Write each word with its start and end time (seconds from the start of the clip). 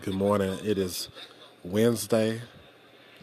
Good 0.00 0.14
morning. 0.14 0.58
It 0.64 0.78
is 0.78 1.10
Wednesday, 1.62 2.40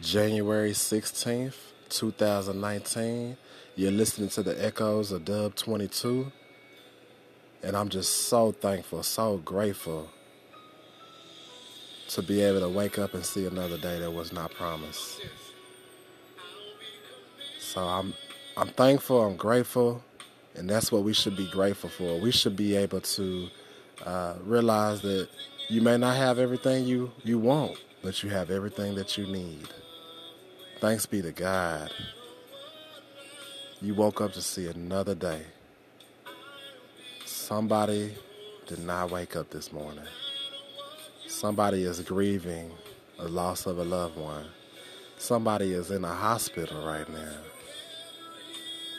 January 0.00 0.70
16th, 0.70 1.56
2019. 1.88 3.36
You're 3.74 3.90
listening 3.90 4.28
to 4.30 4.42
the 4.44 4.64
echoes 4.64 5.10
of 5.10 5.24
Dub 5.24 5.56
22. 5.56 6.30
And 7.64 7.76
I'm 7.76 7.88
just 7.88 8.28
so 8.28 8.52
thankful, 8.52 9.02
so 9.02 9.38
grateful 9.38 10.10
to 12.10 12.22
be 12.22 12.40
able 12.40 12.60
to 12.60 12.68
wake 12.68 12.98
up 12.98 13.14
and 13.14 13.26
see 13.26 13.46
another 13.46 13.76
day 13.76 13.98
that 13.98 14.12
was 14.12 14.32
not 14.32 14.54
promised. 14.54 15.20
So 17.58 17.80
I'm 17.80 18.14
I'm 18.56 18.68
thankful, 18.68 19.22
I'm 19.22 19.36
grateful, 19.36 20.02
and 20.54 20.70
that's 20.70 20.92
what 20.92 21.02
we 21.02 21.14
should 21.14 21.36
be 21.36 21.50
grateful 21.50 21.90
for. 21.90 22.18
We 22.20 22.30
should 22.30 22.56
be 22.56 22.76
able 22.76 23.00
to 23.00 23.48
uh, 24.04 24.34
realize 24.44 25.00
that 25.02 25.28
you 25.68 25.80
may 25.80 25.96
not 25.96 26.16
have 26.16 26.38
everything 26.38 26.86
you, 26.86 27.12
you 27.22 27.38
want, 27.38 27.78
but 28.02 28.22
you 28.22 28.30
have 28.30 28.50
everything 28.50 28.94
that 28.94 29.16
you 29.16 29.26
need. 29.26 29.68
Thanks 30.80 31.06
be 31.06 31.22
to 31.22 31.32
God. 31.32 31.92
You 33.82 33.94
woke 33.94 34.20
up 34.20 34.32
to 34.32 34.42
see 34.42 34.66
another 34.66 35.14
day. 35.14 35.42
Somebody 37.24 38.14
did 38.66 38.80
not 38.80 39.10
wake 39.10 39.36
up 39.36 39.50
this 39.50 39.72
morning. 39.72 40.04
Somebody 41.26 41.84
is 41.84 42.00
grieving 42.00 42.70
a 43.18 43.28
loss 43.28 43.66
of 43.66 43.78
a 43.78 43.84
loved 43.84 44.16
one. 44.16 44.46
Somebody 45.18 45.72
is 45.72 45.90
in 45.90 46.04
a 46.04 46.14
hospital 46.14 46.84
right 46.86 47.08
now. 47.08 47.36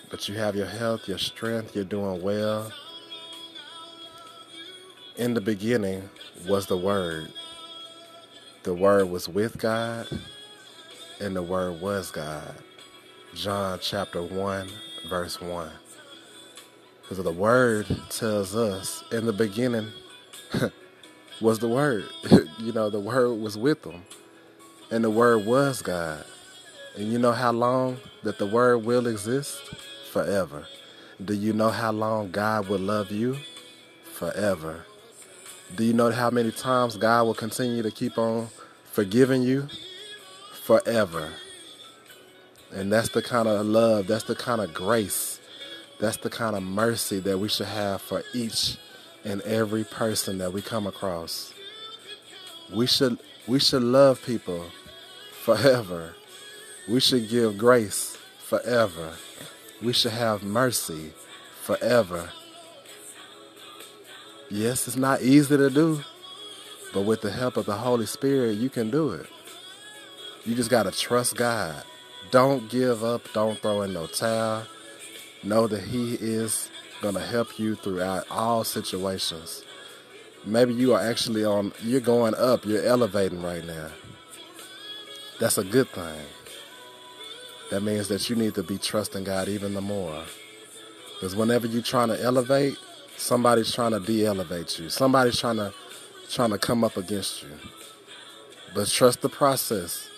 But 0.09 0.27
you 0.29 0.35
have 0.35 0.55
your 0.55 0.67
health, 0.67 1.07
your 1.07 1.17
strength, 1.17 1.75
you're 1.75 1.83
doing 1.83 2.21
well. 2.21 2.71
In 5.17 5.33
the 5.33 5.41
beginning 5.41 6.09
was 6.47 6.67
the 6.67 6.77
Word. 6.77 7.33
The 8.63 8.73
Word 8.73 9.09
was 9.09 9.27
with 9.27 9.57
God, 9.57 10.07
and 11.19 11.35
the 11.35 11.43
Word 11.43 11.81
was 11.81 12.11
God. 12.11 12.55
John 13.35 13.79
chapter 13.81 14.23
1, 14.23 14.69
verse 15.09 15.41
1. 15.41 15.69
Because 17.01 17.21
the 17.21 17.31
Word 17.31 17.87
tells 18.09 18.55
us 18.55 19.03
in 19.11 19.25
the 19.25 19.33
beginning 19.33 19.89
was 21.41 21.59
the 21.59 21.67
Word. 21.67 22.05
you 22.59 22.71
know, 22.71 22.89
the 22.89 22.99
Word 22.99 23.33
was 23.35 23.57
with 23.57 23.81
them, 23.83 24.03
and 24.91 25.03
the 25.03 25.11
Word 25.11 25.45
was 25.45 25.81
God. 25.81 26.23
And 26.95 27.11
you 27.11 27.19
know 27.19 27.33
how 27.33 27.51
long 27.51 27.97
that 28.23 28.37
the 28.37 28.47
Word 28.47 28.85
will 28.85 29.07
exist? 29.07 29.61
Forever. 30.13 30.67
Do 31.23 31.33
you 31.33 31.51
know 31.51 31.69
how 31.69 31.91
long 31.91 32.31
God 32.31 32.69
will 32.69 32.79
love 32.79 33.11
you? 33.11 33.37
Forever. 34.13 34.85
Do 35.75 35.85
you 35.85 35.93
know 35.93 36.11
how 36.11 36.29
many 36.29 36.51
times 36.51 36.97
God 36.97 37.23
will 37.23 37.33
continue 37.33 37.81
to 37.81 37.91
keep 37.91 38.17
on 38.17 38.49
forgiving 38.91 39.41
you? 39.41 39.67
Forever. 40.63 41.29
And 42.73 42.91
that's 42.91 43.09
the 43.09 43.21
kind 43.21 43.47
of 43.47 43.65
love, 43.65 44.07
that's 44.07 44.25
the 44.25 44.35
kind 44.35 44.59
of 44.59 44.73
grace, 44.73 45.39
that's 45.99 46.17
the 46.17 46.29
kind 46.29 46.55
of 46.55 46.63
mercy 46.63 47.19
that 47.19 47.37
we 47.37 47.47
should 47.47 47.67
have 47.67 48.01
for 48.01 48.23
each 48.33 48.77
and 49.23 49.41
every 49.41 49.83
person 49.83 50.37
that 50.39 50.51
we 50.51 50.61
come 50.61 50.87
across. 50.87 51.53
We 52.73 52.87
should 52.87 53.19
we 53.47 53.59
should 53.59 53.83
love 53.83 54.21
people 54.25 54.65
forever. 55.43 56.15
We 56.89 56.99
should 56.99 57.29
give 57.29 57.57
grace 57.57 58.17
forever. 58.39 59.13
We 59.81 59.93
should 59.93 60.11
have 60.11 60.43
mercy 60.43 61.13
forever. 61.61 62.29
Yes, 64.53 64.85
it's 64.85 64.97
not 64.97 65.21
easy 65.21 65.55
to 65.55 65.69
do, 65.69 66.01
but 66.93 67.03
with 67.03 67.21
the 67.21 67.31
help 67.31 67.55
of 67.55 67.65
the 67.65 67.75
Holy 67.75 68.05
Spirit, 68.05 68.57
you 68.57 68.69
can 68.69 68.91
do 68.91 69.11
it. 69.11 69.27
You 70.45 70.55
just 70.55 70.69
got 70.69 70.83
to 70.83 70.91
trust 70.91 71.37
God. 71.37 71.81
Don't 72.31 72.69
give 72.69 73.01
up. 73.01 73.21
Don't 73.33 73.57
throw 73.59 73.83
in 73.83 73.93
no 73.93 74.07
towel. 74.07 74.63
Know 75.41 75.67
that 75.67 75.83
He 75.83 76.15
is 76.15 76.69
going 77.01 77.13
to 77.13 77.21
help 77.21 77.59
you 77.59 77.75
throughout 77.75 78.25
all 78.29 78.65
situations. 78.65 79.63
Maybe 80.45 80.73
you 80.73 80.95
are 80.95 81.01
actually 81.01 81.45
on, 81.45 81.71
you're 81.81 82.01
going 82.01 82.35
up, 82.35 82.65
you're 82.65 82.83
elevating 82.83 83.41
right 83.41 83.65
now. 83.65 83.87
That's 85.39 85.57
a 85.57 85.63
good 85.63 85.87
thing. 85.91 86.25
That 87.69 87.83
means 87.83 88.09
that 88.09 88.29
you 88.29 88.35
need 88.35 88.55
to 88.55 88.63
be 88.63 88.77
trusting 88.77 89.23
God 89.23 89.47
even 89.47 89.75
the 89.75 89.81
more. 89.81 90.25
Because 91.13 91.37
whenever 91.37 91.67
you're 91.67 91.81
trying 91.81 92.09
to 92.09 92.21
elevate, 92.21 92.77
Somebody's 93.21 93.71
trying 93.71 93.91
to 93.91 93.99
de-elevate 93.99 94.79
you. 94.79 94.89
Somebody's 94.89 95.39
trying 95.39 95.57
to 95.57 95.71
trying 96.31 96.49
to 96.49 96.57
come 96.57 96.83
up 96.83 96.97
against 96.97 97.43
you. 97.43 97.49
But 98.73 98.87
trust 98.87 99.21
the 99.21 99.29
process 99.29 100.09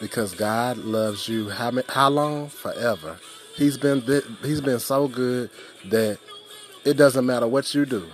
because 0.00 0.34
God 0.34 0.78
loves 0.78 1.28
you. 1.28 1.50
How 1.50 1.72
how 1.88 2.10
long? 2.10 2.48
Forever. 2.48 3.18
He's 3.54 3.78
been 3.78 4.02
he's 4.42 4.60
been 4.60 4.80
so 4.80 5.06
good 5.06 5.50
that 5.84 6.18
it 6.84 6.94
doesn't 6.94 7.24
matter 7.24 7.46
what 7.46 7.72
you 7.76 7.86
do. 7.86 8.08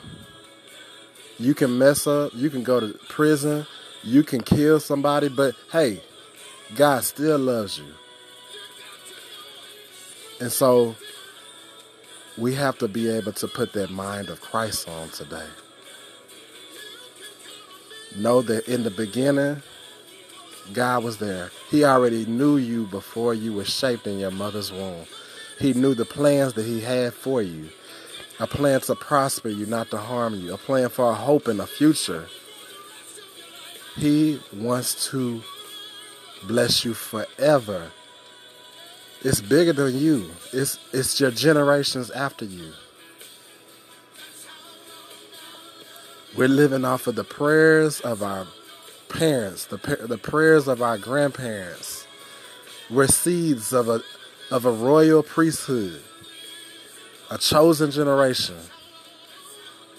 You 1.38 1.54
can 1.54 1.78
mess 1.78 2.06
up. 2.06 2.32
You 2.34 2.50
can 2.50 2.62
go 2.62 2.80
to 2.80 2.98
prison. 3.08 3.66
You 4.04 4.22
can 4.22 4.42
kill 4.42 4.78
somebody. 4.78 5.30
But 5.30 5.54
hey, 5.72 6.02
God 6.76 7.02
still 7.02 7.38
loves 7.38 7.78
you. 7.78 7.86
And 10.38 10.52
so 10.52 10.96
we 12.40 12.54
have 12.54 12.78
to 12.78 12.88
be 12.88 13.08
able 13.08 13.32
to 13.32 13.46
put 13.46 13.74
that 13.74 13.90
mind 13.90 14.30
of 14.30 14.40
Christ 14.40 14.88
on 14.88 15.10
today. 15.10 15.46
Know 18.16 18.40
that 18.42 18.66
in 18.66 18.82
the 18.82 18.90
beginning, 18.90 19.62
God 20.72 21.04
was 21.04 21.18
there. 21.18 21.50
He 21.68 21.84
already 21.84 22.24
knew 22.24 22.56
you 22.56 22.86
before 22.86 23.34
you 23.34 23.52
were 23.52 23.64
shaped 23.64 24.06
in 24.06 24.18
your 24.18 24.30
mother's 24.30 24.72
womb. 24.72 25.04
He 25.58 25.74
knew 25.74 25.94
the 25.94 26.06
plans 26.06 26.54
that 26.54 26.64
He 26.64 26.80
had 26.80 27.12
for 27.12 27.42
you 27.42 27.68
a 28.40 28.46
plan 28.46 28.80
to 28.80 28.94
prosper 28.94 29.50
you, 29.50 29.66
not 29.66 29.90
to 29.90 29.98
harm 29.98 30.34
you, 30.34 30.54
a 30.54 30.56
plan 30.56 30.88
for 30.88 31.10
a 31.10 31.14
hope 31.14 31.46
in 31.46 31.58
the 31.58 31.66
future. 31.66 32.26
He 33.96 34.40
wants 34.54 35.10
to 35.10 35.42
bless 36.48 36.82
you 36.82 36.94
forever 36.94 37.92
it's 39.22 39.40
bigger 39.40 39.72
than 39.72 39.98
you. 39.98 40.30
It's 40.52 40.78
it's 40.92 41.20
your 41.20 41.30
generations 41.30 42.10
after 42.10 42.44
you. 42.44 42.72
We're 46.36 46.48
living 46.48 46.84
off 46.84 47.06
of 47.06 47.16
the 47.16 47.24
prayers 47.24 48.00
of 48.00 48.22
our 48.22 48.46
parents, 49.10 49.66
the 49.66 49.76
the 50.08 50.16
prayers 50.16 50.68
of 50.68 50.80
our 50.80 50.96
grandparents. 50.96 52.06
We're 52.88 53.08
seeds 53.08 53.72
of 53.72 53.88
a 53.88 54.00
of 54.50 54.64
a 54.64 54.72
royal 54.72 55.22
priesthood, 55.22 56.00
a 57.30 57.36
chosen 57.36 57.90
generation. 57.90 58.56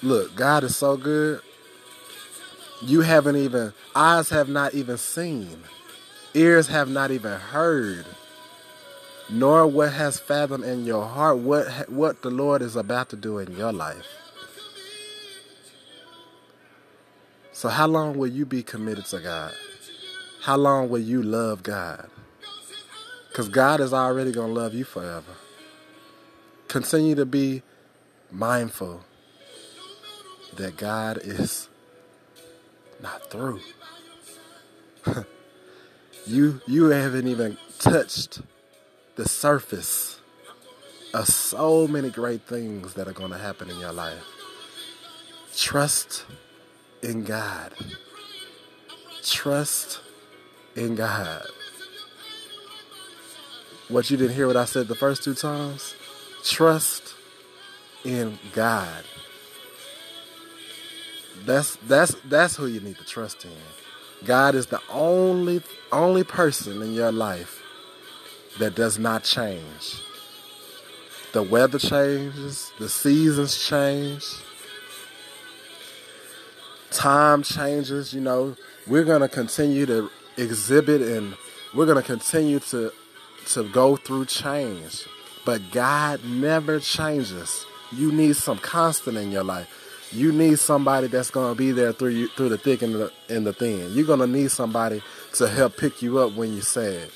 Look, 0.01 0.35
God 0.35 0.63
is 0.63 0.75
so 0.75 0.97
good. 0.97 1.41
You 2.81 3.01
haven't 3.01 3.35
even 3.35 3.73
eyes 3.95 4.29
have 4.29 4.49
not 4.49 4.73
even 4.73 4.97
seen, 4.97 5.59
ears 6.33 6.67
have 6.69 6.89
not 6.89 7.11
even 7.11 7.33
heard 7.33 8.07
nor 9.29 9.67
what 9.67 9.93
has 9.93 10.19
fathomed 10.19 10.63
in 10.63 10.85
your 10.85 11.05
heart 11.05 11.37
what 11.37 11.89
what 11.89 12.21
the 12.21 12.29
Lord 12.29 12.61
is 12.61 12.75
about 12.75 13.09
to 13.09 13.15
do 13.15 13.37
in 13.37 13.55
your 13.55 13.71
life. 13.71 14.05
So 17.53 17.69
how 17.69 17.87
long 17.87 18.17
will 18.17 18.27
you 18.27 18.45
be 18.45 18.63
committed 18.63 19.05
to 19.05 19.19
God? 19.19 19.53
How 20.41 20.57
long 20.57 20.89
will 20.89 21.01
you 21.01 21.21
love 21.21 21.63
God? 21.63 22.09
Cuz 23.33 23.47
God 23.49 23.79
is 23.79 23.93
already 23.93 24.31
going 24.31 24.53
to 24.53 24.59
love 24.59 24.73
you 24.73 24.83
forever. 24.83 25.35
Continue 26.67 27.15
to 27.15 27.25
be 27.25 27.61
mindful 28.31 29.03
that 30.55 30.77
God 30.77 31.19
is 31.23 31.69
not 33.01 33.29
through. 33.29 33.61
you 36.25 36.61
you 36.67 36.85
haven't 36.85 37.27
even 37.27 37.57
touched 37.79 38.41
the 39.15 39.27
surface 39.27 40.19
of 41.13 41.27
so 41.27 41.87
many 41.87 42.09
great 42.09 42.41
things 42.43 42.93
that 42.93 43.07
are 43.07 43.13
going 43.13 43.31
to 43.31 43.37
happen 43.37 43.69
in 43.69 43.79
your 43.79 43.91
life. 43.91 44.23
Trust 45.55 46.25
in 47.01 47.23
God. 47.23 47.73
Trust 49.23 49.99
in 50.75 50.95
God. 50.95 51.45
What 53.89 54.09
you 54.09 54.17
didn't 54.17 54.35
hear 54.35 54.47
what 54.47 54.55
I 54.55 54.65
said 54.65 54.87
the 54.87 54.95
first 54.95 55.23
two 55.23 55.33
times? 55.33 55.95
Trust 56.45 57.13
in 58.05 58.39
God. 58.53 59.03
That's 61.45 61.75
that's 61.87 62.15
that's 62.25 62.55
who 62.55 62.67
you 62.67 62.79
need 62.79 62.97
to 62.97 63.05
trust 63.05 63.43
in. 63.43 63.51
God 64.23 64.55
is 64.55 64.67
the 64.67 64.79
only 64.89 65.61
only 65.91 66.23
person 66.23 66.81
in 66.81 66.93
your 66.93 67.11
life 67.11 67.60
that 68.59 68.75
does 68.75 68.99
not 68.99 69.23
change. 69.23 70.01
The 71.33 71.43
weather 71.43 71.79
changes, 71.79 72.71
the 72.79 72.89
seasons 72.89 73.57
change. 73.63 74.25
time 76.91 77.43
changes, 77.43 78.13
you 78.13 78.21
know, 78.21 78.55
we're 78.87 79.03
going 79.05 79.21
to 79.21 79.29
continue 79.29 79.85
to 79.85 80.09
exhibit 80.37 81.01
and 81.01 81.35
we're 81.73 81.85
going 81.85 82.01
to 82.01 82.03
continue 82.03 82.59
to 82.59 82.91
to 83.53 83.63
go 83.69 83.95
through 83.95 84.25
change. 84.25 85.07
But 85.45 85.61
God 85.71 86.23
never 86.25 86.79
changes. 86.79 87.65
You 87.91 88.11
need 88.11 88.35
some 88.35 88.57
constant 88.59 89.17
in 89.17 89.31
your 89.31 89.43
life. 89.43 89.69
You 90.11 90.31
need 90.31 90.59
somebody 90.59 91.07
that's 91.07 91.31
going 91.31 91.53
to 91.53 91.57
be 91.57 91.71
there 91.71 91.93
through 91.93 92.09
you 92.09 92.27
through 92.29 92.49
the 92.49 92.57
thick 92.57 92.81
and 92.81 92.95
the, 92.95 93.11
and 93.29 93.47
the 93.47 93.53
thin. 93.53 93.93
You're 93.93 94.05
going 94.05 94.19
to 94.19 94.27
need 94.27 94.51
somebody 94.51 95.01
to 95.35 95.47
help 95.47 95.77
pick 95.77 96.01
you 96.01 96.19
up 96.19 96.33
when 96.33 96.53
you're 96.53 96.61
sad, 96.61 97.09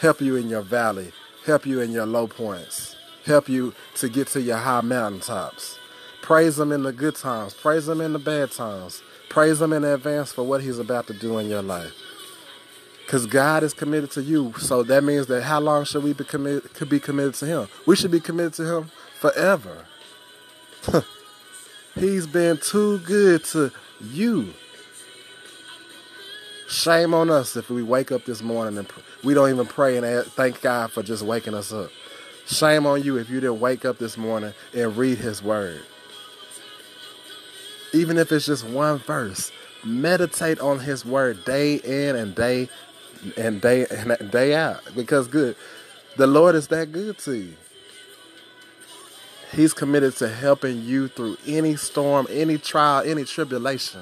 help 0.00 0.18
you 0.20 0.34
in 0.36 0.48
your 0.48 0.62
valley, 0.62 1.12
help 1.44 1.66
you 1.66 1.80
in 1.80 1.92
your 1.92 2.06
low 2.06 2.26
points, 2.26 2.96
help 3.26 3.48
you 3.48 3.74
to 3.94 4.08
get 4.08 4.26
to 4.26 4.40
your 4.40 4.56
high 4.56 4.80
mountaintops. 4.80 5.78
Praise 6.22 6.58
Him 6.58 6.72
in 6.72 6.82
the 6.82 6.92
good 6.92 7.16
times, 7.16 7.52
praise 7.52 7.86
Him 7.86 8.00
in 8.00 8.14
the 8.14 8.18
bad 8.18 8.50
times, 8.50 9.02
praise 9.28 9.60
Him 9.60 9.74
in 9.74 9.84
advance 9.84 10.32
for 10.32 10.42
what 10.42 10.62
He's 10.62 10.78
about 10.78 11.06
to 11.08 11.12
do 11.12 11.38
in 11.38 11.48
your 11.48 11.60
life. 11.60 11.92
Because 13.04 13.26
God 13.26 13.62
is 13.62 13.74
committed 13.74 14.10
to 14.12 14.22
you, 14.22 14.54
so 14.58 14.82
that 14.84 15.04
means 15.04 15.26
that 15.26 15.42
how 15.42 15.60
long 15.60 15.84
should 15.84 16.02
we 16.02 16.14
be 16.14 16.24
committed? 16.24 16.72
Could 16.72 16.88
be 16.88 17.00
committed 17.00 17.34
to 17.34 17.46
Him? 17.46 17.68
We 17.86 17.94
should 17.94 18.10
be 18.10 18.20
committed 18.20 18.54
to 18.54 18.76
Him 18.76 18.90
forever. 19.18 19.84
He's 21.94 22.26
been 22.26 22.56
too 22.56 22.98
good 23.00 23.44
to 23.46 23.70
you. 24.00 24.54
Shame 26.80 27.12
on 27.12 27.28
us 27.28 27.56
if 27.56 27.68
we 27.68 27.82
wake 27.82 28.10
up 28.10 28.24
this 28.24 28.40
morning 28.40 28.78
and 28.78 28.88
we 29.22 29.34
don't 29.34 29.50
even 29.50 29.66
pray 29.66 29.98
and 29.98 30.24
thank 30.28 30.62
God 30.62 30.90
for 30.90 31.02
just 31.02 31.22
waking 31.22 31.52
us 31.52 31.74
up. 31.74 31.90
Shame 32.46 32.86
on 32.86 33.02
you 33.02 33.18
if 33.18 33.28
you 33.28 33.38
didn't 33.38 33.60
wake 33.60 33.84
up 33.84 33.98
this 33.98 34.16
morning 34.16 34.54
and 34.72 34.96
read 34.96 35.18
His 35.18 35.42
Word. 35.42 35.82
Even 37.92 38.16
if 38.16 38.32
it's 38.32 38.46
just 38.46 38.66
one 38.66 38.96
verse, 38.96 39.52
meditate 39.84 40.58
on 40.60 40.78
His 40.78 41.04
Word 41.04 41.44
day 41.44 41.74
in 41.74 42.16
and 42.16 42.34
day 42.34 42.70
and 43.36 43.60
day 43.60 43.84
and 43.90 44.30
day 44.30 44.54
out. 44.54 44.80
Because 44.96 45.28
good, 45.28 45.56
the 46.16 46.26
Lord 46.26 46.54
is 46.54 46.68
that 46.68 46.92
good 46.92 47.18
to 47.18 47.34
you. 47.36 47.56
He's 49.52 49.74
committed 49.74 50.16
to 50.16 50.30
helping 50.30 50.82
you 50.82 51.08
through 51.08 51.36
any 51.46 51.76
storm, 51.76 52.26
any 52.30 52.56
trial, 52.56 53.02
any 53.04 53.24
tribulation. 53.24 54.00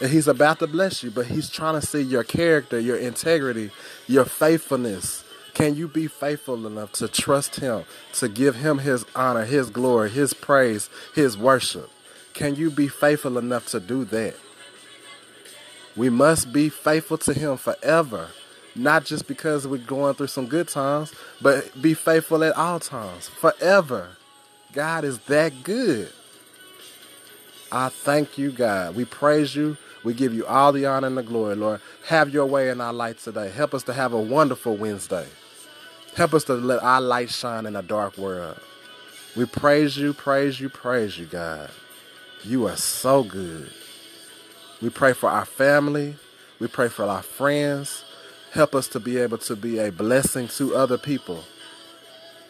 And 0.00 0.10
he's 0.10 0.28
about 0.28 0.58
to 0.58 0.66
bless 0.66 1.02
you, 1.02 1.10
but 1.10 1.26
he's 1.26 1.48
trying 1.48 1.80
to 1.80 1.86
see 1.86 2.02
your 2.02 2.24
character, 2.24 2.78
your 2.78 2.96
integrity, 2.96 3.70
your 4.06 4.26
faithfulness. 4.26 5.24
Can 5.54 5.74
you 5.74 5.88
be 5.88 6.06
faithful 6.06 6.66
enough 6.66 6.92
to 6.92 7.08
trust 7.08 7.56
him, 7.56 7.84
to 8.14 8.28
give 8.28 8.56
him 8.56 8.78
his 8.78 9.06
honor, 9.14 9.46
his 9.46 9.70
glory, 9.70 10.10
his 10.10 10.34
praise, 10.34 10.90
his 11.14 11.38
worship? 11.38 11.90
Can 12.34 12.56
you 12.56 12.70
be 12.70 12.88
faithful 12.88 13.38
enough 13.38 13.66
to 13.68 13.80
do 13.80 14.04
that? 14.04 14.34
We 15.96 16.10
must 16.10 16.52
be 16.52 16.68
faithful 16.68 17.16
to 17.18 17.32
him 17.32 17.56
forever. 17.56 18.28
Not 18.74 19.06
just 19.06 19.26
because 19.26 19.66
we're 19.66 19.78
going 19.78 20.14
through 20.14 20.26
some 20.26 20.46
good 20.46 20.68
times, 20.68 21.14
but 21.40 21.80
be 21.80 21.94
faithful 21.94 22.44
at 22.44 22.54
all 22.54 22.78
times, 22.78 23.28
forever. 23.28 24.10
God 24.74 25.04
is 25.04 25.18
that 25.20 25.62
good. 25.62 26.12
I 27.72 27.88
thank 27.88 28.36
you, 28.36 28.50
God. 28.52 28.94
We 28.94 29.06
praise 29.06 29.56
you. 29.56 29.78
We 30.06 30.14
give 30.14 30.32
you 30.32 30.46
all 30.46 30.70
the 30.70 30.86
honor 30.86 31.08
and 31.08 31.18
the 31.18 31.22
glory, 31.24 31.56
Lord. 31.56 31.80
Have 32.06 32.30
your 32.30 32.46
way 32.46 32.68
in 32.68 32.80
our 32.80 32.92
light 32.92 33.18
today. 33.18 33.50
Help 33.50 33.74
us 33.74 33.82
to 33.82 33.92
have 33.92 34.12
a 34.12 34.20
wonderful 34.20 34.76
Wednesday. 34.76 35.26
Help 36.14 36.32
us 36.32 36.44
to 36.44 36.54
let 36.54 36.80
our 36.80 37.00
light 37.00 37.28
shine 37.28 37.66
in 37.66 37.74
a 37.74 37.82
dark 37.82 38.16
world. 38.16 38.56
We 39.34 39.46
praise 39.46 39.96
you, 39.96 40.12
praise 40.12 40.60
you, 40.60 40.68
praise 40.68 41.18
you, 41.18 41.26
God. 41.26 41.70
You 42.44 42.68
are 42.68 42.76
so 42.76 43.24
good. 43.24 43.68
We 44.80 44.90
pray 44.90 45.12
for 45.12 45.28
our 45.28 45.44
family. 45.44 46.14
We 46.60 46.68
pray 46.68 46.86
for 46.86 47.04
our 47.06 47.22
friends. 47.22 48.04
Help 48.52 48.76
us 48.76 48.86
to 48.90 49.00
be 49.00 49.18
able 49.18 49.38
to 49.38 49.56
be 49.56 49.80
a 49.80 49.90
blessing 49.90 50.46
to 50.50 50.76
other 50.76 50.98
people. 50.98 51.42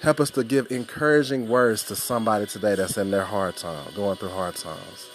Help 0.03 0.21
us 0.21 0.29
to 0.33 0.45
give 0.45 0.71
encouraging 0.71 1.49
words 1.49 1.85
to 1.85 1.97
somebody 1.97 2.45
today 2.45 2.75
that's 2.75 2.99
in 2.99 3.11
their 3.11 3.25
hard 3.25 3.57
time, 3.57 3.95
going 3.95 4.19
through 4.19 4.29
hard 4.29 4.57
times. 4.57 5.09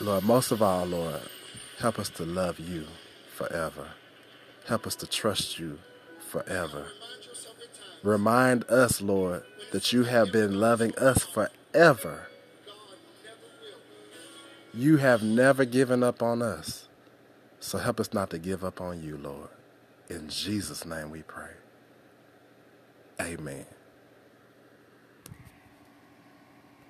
Lord, 0.00 0.24
most 0.24 0.50
of 0.50 0.60
all, 0.60 0.84
Lord, 0.84 1.22
help 1.78 1.98
us 1.98 2.10
to 2.10 2.24
love 2.24 2.60
you 2.60 2.86
forever. 3.34 3.88
Help 4.66 4.86
us 4.86 4.94
to 4.96 5.06
trust 5.06 5.58
you 5.58 5.78
forever. 6.18 6.88
Remind 8.02 8.64
us, 8.64 9.00
Lord, 9.00 9.44
that 9.72 9.92
you 9.92 10.04
have 10.04 10.32
been 10.32 10.60
loving 10.60 10.94
us 10.96 11.24
forever. 11.24 12.28
You 14.74 14.98
have 14.98 15.22
never 15.22 15.64
given 15.64 16.02
up 16.02 16.22
on 16.22 16.42
us. 16.42 16.88
So 17.60 17.78
help 17.78 17.98
us 17.98 18.12
not 18.12 18.30
to 18.30 18.38
give 18.38 18.64
up 18.64 18.80
on 18.80 19.02
you, 19.02 19.16
Lord. 19.16 19.48
In 20.10 20.28
Jesus' 20.28 20.84
name 20.84 21.10
we 21.10 21.22
pray. 21.22 21.50
Amen. 23.20 23.66